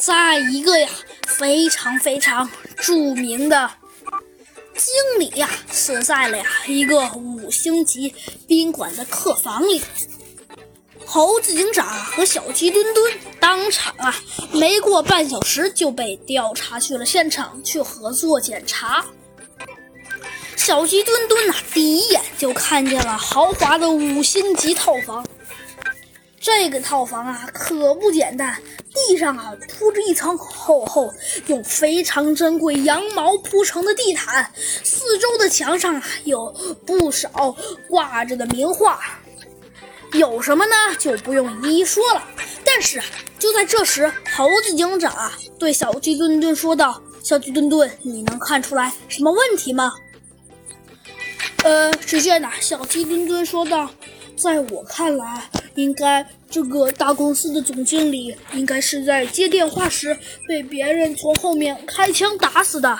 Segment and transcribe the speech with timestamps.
[0.00, 0.88] 在一个呀
[1.26, 3.70] 非常非常著名的
[4.74, 8.14] 经理呀是在了呀一个五星级
[8.48, 9.82] 宾馆的客房里。
[11.04, 14.14] 猴子警长和小鸡墩墩当场啊，
[14.52, 19.04] 没过半小时就被调查去了现场去合作检查。
[20.56, 25.26] 小鸡墩墩呐，第一眼就看见了豪华的五星级套房。
[26.38, 28.56] 这个套房啊，可不简单，
[29.08, 31.12] 地上啊铺着一层厚厚、
[31.46, 34.50] 用非常珍贵羊毛铺成的地毯，
[34.84, 36.54] 四周的墙上啊有
[36.86, 37.54] 不少
[37.88, 39.00] 挂着的名画。
[40.12, 40.74] 有什么呢？
[40.98, 42.22] 就不用一一说了。
[42.64, 43.00] 但是
[43.38, 49.92] 就在这时，猴子警长啊对小鸡墩墩说道：“小鸡墩墩，你能看出来什么问题吗？”
[51.62, 53.88] 呃，只见呐，小鸡墩墩说道
[54.36, 62.98] ：“在我看来，应该这个大公司的总经理应该是在接电话时被别人从后面开枪打死的。”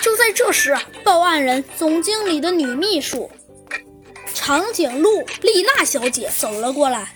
[0.00, 3.30] 就在这时，报案人总经理的女秘书。
[4.34, 7.14] 长颈鹿丽娜小姐走了过来，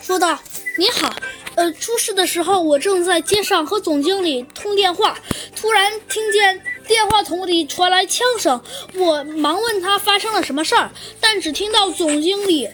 [0.00, 0.38] 说道
[0.78, 1.14] ：“你好，
[1.56, 5.18] 呃，出事的时候我正在街上和总经理通电话，
[5.54, 8.62] 突然听见电话筒里传来枪声，
[8.94, 12.66] 我忙问他发生了什么事儿，但只听到总经理，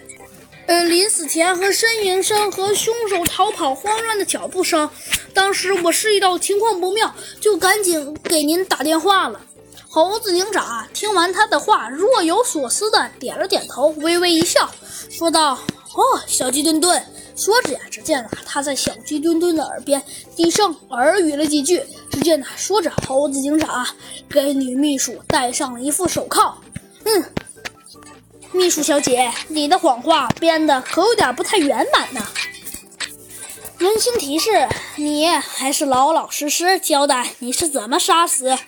[0.70, 4.88] 呃，临死前和呻吟声和凶手逃跑慌乱的脚步声。
[5.34, 9.40] 当时我示意到情况不妙，就赶紧给您打电话了。”
[9.90, 14.70] 猴子警长，听完他的话，若有所思的点了点头，微微一笑，
[15.10, 15.54] 说道
[15.92, 20.00] ：“哦，小鸡墩墩。”说着呀，只见啊，他在小鸡墩墩的耳边
[20.36, 21.82] 低声耳语了几句。
[22.12, 23.84] 只见呐，说着，猴子警长，
[24.28, 26.56] 给女秘书戴上了一副手铐。
[27.02, 27.24] 嗯，
[28.52, 32.26] 秘书小姐，你的谎话编的可有点不太圆满呢。
[33.78, 38.58] 温馨提示：你还是老老实实交代你是怎么杀死。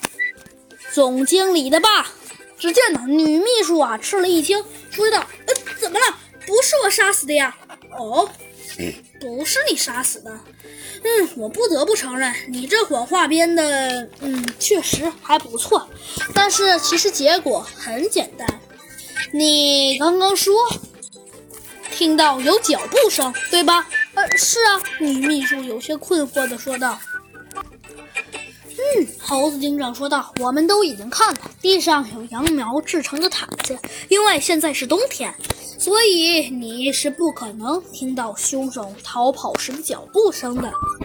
[0.92, 2.10] 总经理的吧？
[2.58, 6.16] 只见呢，女秘书啊吃了一惊，说道：“呃，怎么了？
[6.46, 7.54] 不是我杀死的呀？
[7.98, 8.28] 哦，
[9.20, 10.30] 不是你杀死的？
[11.04, 15.88] 嗯，我不得不承认，你这谎话编的，嗯，确实还不错。
[16.32, 18.46] 但是其实结果很简单，
[19.32, 20.54] 你刚刚说
[21.90, 23.86] 听到有脚步声，对吧？
[24.14, 26.98] 呃，是啊。”女秘书有些困惑的说道。
[28.68, 33.78] 嗯，猴子警长说道：“我们都已经看了，地上有羊毛制成的毯子。
[34.08, 35.32] 因为现在是冬天，
[35.78, 40.70] 所以你是不可能听到凶手逃跑时的脚步声的。”